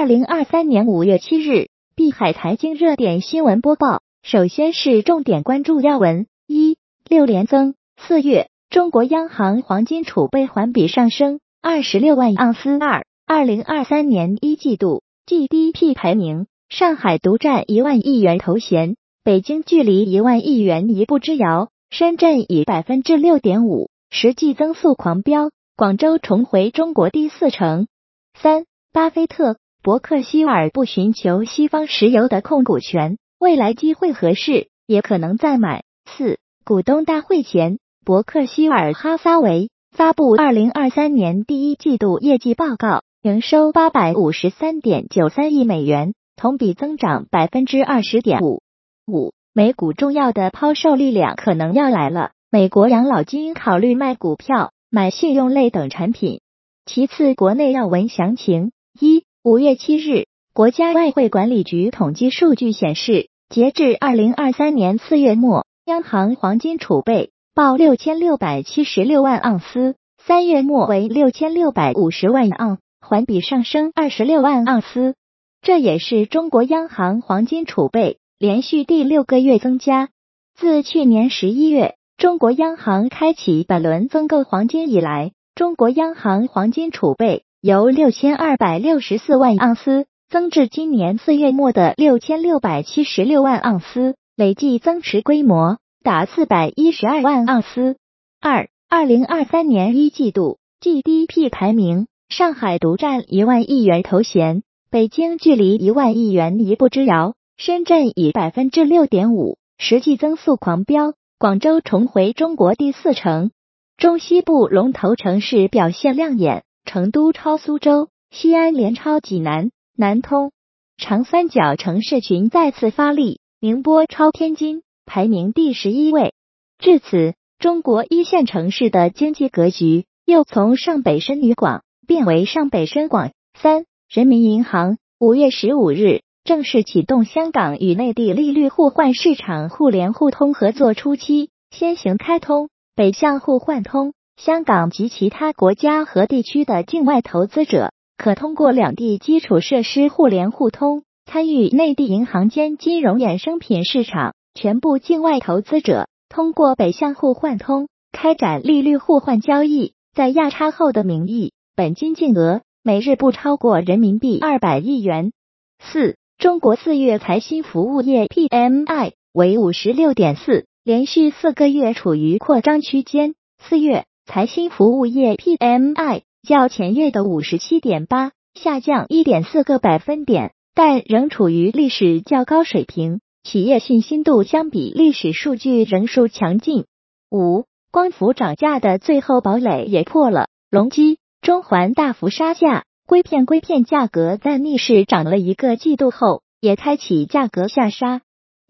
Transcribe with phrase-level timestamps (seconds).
[0.00, 4.00] 二零二三年五月七日，碧海财经热点新闻播报。
[4.22, 7.74] 首先是重点关注要闻：一、六连增。
[7.98, 12.78] 四月，中国央行黄金储备环比上升二十六万盎司。
[12.80, 27.86] 二、二零二三年一季度 GDP 排名，上海独占一万亿元头衔，北京距离一万亿元一步之遥，深圳以百分之六点五实际增速狂飙，广州重回中国第四城。
[28.32, 28.64] 三、
[28.94, 29.58] 巴菲特。
[29.82, 35.84] 伯克希尔不寻求西方石油的控股权，未来机会合适，也可能再买。
[36.04, 48.62] 四股东大会前，伯克希尔哈撒韦发布二零二三年第一季度业绩报告，营收八百五十三点九三亿美元，同比增长百分之二十点五。
[49.06, 56.42] 五美股重要的抛售力量可能要来了，美国养老金考虑卖股票、买信用类等产品。
[56.84, 59.24] 其次，国内要闻详情一。
[59.42, 75.14] 五月七日，国家外汇管理局统计数据显示，截至二零二三年四月末，央行黄金储备报六千六百七十六万盎司，三月末为六千六百五十万盎，环比上升二十六万盎司。
[75.62, 80.10] 这也是中国央行黄金储备连续第六个月增加。
[80.54, 87.44] 自去年十一月，中国央行开启本轮增购黄金以来，中国央行黄金储备。
[87.62, 97.98] 由六千二百六十四万盎司增至今年四月末的六千六百七十六万盎司，累计增持规模达四百一十二万盎司。
[98.40, 113.50] 二二零二三年一季度 GDP 排名，上海独占一万亿元头衔，北京距离一万亿元一步之遥，深圳以百分之六点五实际增速狂飙，广州重回中国第四城。
[113.98, 116.64] 中西部龙头城市表现亮眼。
[116.92, 120.50] 成都超苏州，西安连超济南、南通，
[120.96, 126.34] 长三角城市群再次发力，宁波超天津，排名第十一位。
[126.80, 133.30] 至此，中国一线城市的经济格局又从上北深与广变为上北深广。
[133.56, 144.12] 三，人民银行五月十五日正式启动香港与内地利率互换市场互联互通合作初期，先行开通北向互换通。
[144.40, 165.32] 香港及其他国家和地区的境外投资者可通过两地基础设施互联互通，参与内地银行间金融衍生品市场；全部境外投资者通过北向互换通开展利率互换交易，在亚差后的名义，本金净额每日不超过人民币二百亿元。
[165.80, 173.34] 四，中国四月财新服务业 PMI 为五十六点四，连续四个月处于扩张区间。
[173.58, 174.06] 四月。
[174.32, 186.84] 财新服务业 PMI 较前月的五十七点八下降一点四个百分点，但仍处于历史较高水平，企业信心度相比历史数据仍属强劲。
[187.28, 198.20] 五，光伏涨价的最后堡垒也破了，隆基、中环大幅杀价，硅片硅片价格在逆势涨了一个季度后，也开启价格下杀。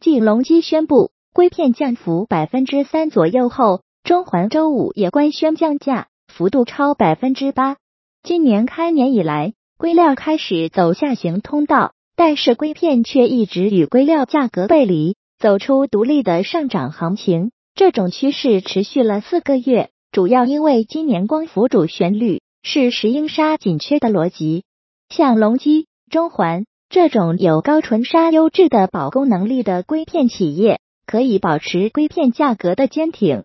[0.00, 3.82] 继隆基宣布硅片降幅百分之三左右后。
[4.02, 7.76] 中环周五也官宣降价，幅度超百分之八。
[8.22, 17.52] 今年开年以来，硅料开始走下行通道，但是硅片却一直与硅料价格背离，走出独立的上涨行情。
[17.74, 24.64] 这种趋势持续了四个月，主要因为今年光伏主旋律是石英砂紧缺的逻辑。
[25.08, 33.44] 像隆基、中环这种有高纯砂优质的保供能力的硅片企业，可以保持硅片价格的坚挺。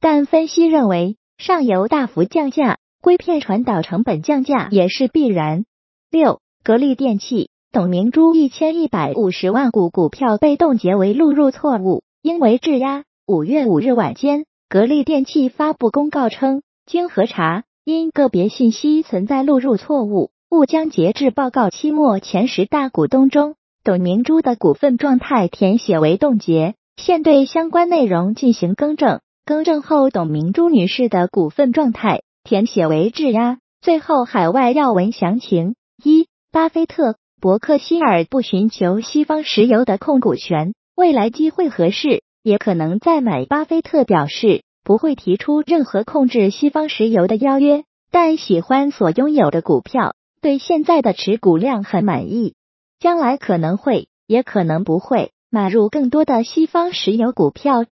[0.00, 5.64] 但分析认为，上游大幅降价，硅片传导成本降价也是必然。
[6.10, 13.04] 六，格力电器董明珠一千一百五十万股股票被冻结为录入错误，应为质押。
[13.26, 29.20] 五月五日晚间，格力电器发布公告称，经核查，因个别信息存在录入错误，误将截至报告期末前十大股东中董明珠的股份状态填写为冻结，现对相关内容进行更正。
[29.46, 33.58] 更正后，董明珠女士的股份状态填写为质押。
[33.80, 43.44] 最后，海外要闻详情：一、巴菲特、伯克希尔不寻求西方石油的控股权，未来机会合适，也可能再买。
[43.44, 52.56] 巴菲特表示不会提出任何控制西方石油的邀约，但喜欢所拥有的股票，对现在的持股量很满意，
[52.98, 57.84] 将来可能会，也可能不会买入更多的西方石油股票。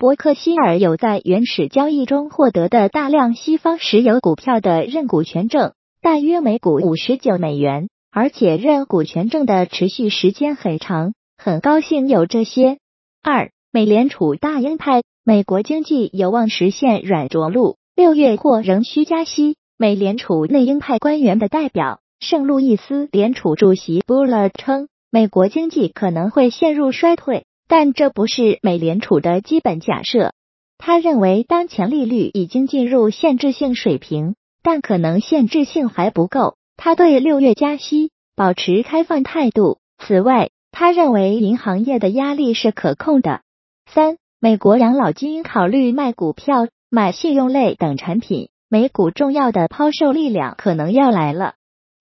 [0.00, 7.90] 伯克希尔有在原始交易中获得的大量西方石油股票的认股权证，大约每股五十九美元。
[8.10, 12.78] 而且认股权证的持续时间很长，很高兴有这些。
[13.22, 19.56] 二、美联储大鹰派，美国经济有望实现软着陆，六月或仍需加息。
[19.76, 30.32] 美联储内鹰派官员的代表圣路易斯联储主席布勒称，美国经济可能会陷入衰退，但这不是美联储的基本假设。
[30.76, 36.56] 他认为当前利率已经进入限制性水平，但可能限制性还不够。
[36.76, 39.78] 他对六月加息保持开放态度。
[39.98, 43.42] 此外，他认为银行业的压力是可控的。
[43.86, 51.54] 三、美国养老金考虑卖股票、买信用类等产品，美股重要的抛售力量可能要来了。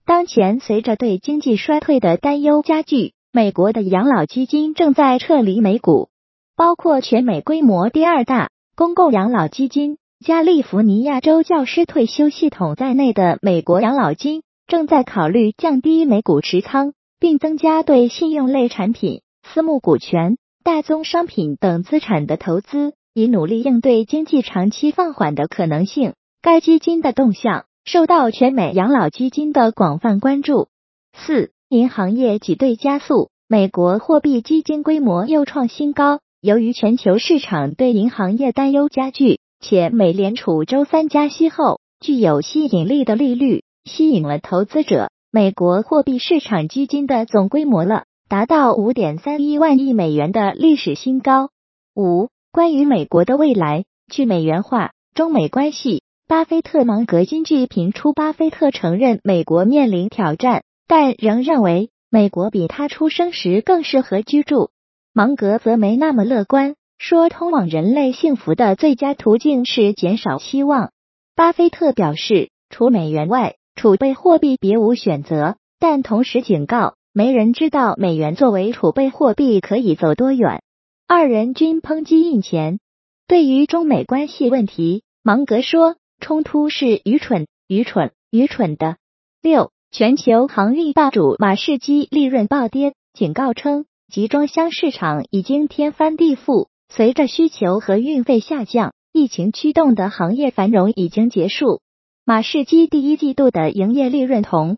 [0.04, 6.10] 当前，随着对经济衰退的担忧加剧，美国的养老基金正在撤离美股，
[6.56, 8.50] 包括全美规模第二大。
[8.76, 26.16] 公共养老基金加利福尼亚州教师退休系统在内的美国养老金正在考虑降低美股持仓，并增加对信用类产品、私募股权、大宗商品等资产的投资，以努力应对经济长期放缓的可能性。
[26.42, 30.70] 该基金的动向受到全美养老基金的广泛关注。
[31.14, 36.20] 四、银行业挤兑加速，美国货币基金规模又创新高。
[36.42, 51.52] 由于全球市场对银行业担忧加剧，且美联储周三加息后具有吸引力的利率吸引了投资者，美国货币市场基金的总规模了达到五点三一万亿美元的历史新高。
[51.96, 64.72] 五、关于美国的未来，去美元化、中美关系，巴菲特芒格金句评出，巴菲特承认美国面临挑战，但仍认为美国比他出生时更适合居住。
[65.14, 70.92] 芒格则没那么乐观，说通往人类幸福的最佳途径是减少希望。
[71.36, 80.64] 巴菲特表示，除美元外，储备货币别无选择，但同时警告，没人知道美元作为储备货币可以走多远。
[81.08, 82.80] 二人均抨击印钱。
[83.28, 88.98] 对于中美关系问题，芒格说，冲突是愚蠢、愚蠢、愚蠢的。
[89.44, 93.86] 六，全球航运霸主马士基利润暴跌，警告称。
[94.08, 101.82] 集装箱市场已经天翻地覆，随着需求和运费下降，疫情驱动的行业繁荣已经结束。
[102.24, 104.78] 马士基第一季度的营业利润同